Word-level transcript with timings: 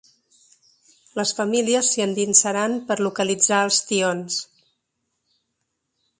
Les 1.19 1.33
famílies 1.39 1.91
s’hi 1.91 2.05
endinsaran 2.05 2.75
per 2.89 2.99
localitzar 3.09 3.61
els 3.67 3.79
tions. 3.91 4.43